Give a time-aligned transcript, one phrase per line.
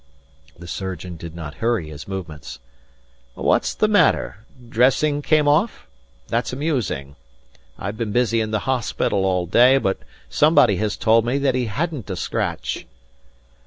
[0.57, 2.57] The surgeon did not hurry his movements.
[3.35, 4.37] "What's the matter?
[4.67, 5.85] Dressing came off?
[6.27, 7.17] That's amusing.
[7.77, 11.67] I've been busy in the hospital all day, but somebody has told me that he
[11.67, 12.87] hadn't a scratch."